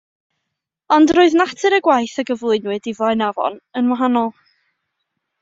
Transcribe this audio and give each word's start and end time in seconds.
Ond 0.95 1.11
roedd 1.17 1.35
natur 1.41 1.75
y 1.79 1.79
gwaith 1.87 2.15
a 2.23 2.25
gyflwynwyd 2.31 2.91
i 2.93 2.95
Flaenafon 3.01 3.61
yn 3.83 3.93
wahanol. 3.93 4.35